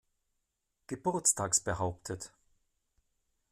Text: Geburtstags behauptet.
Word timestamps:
Geburtstags 0.87 1.59
behauptet. 1.59 2.33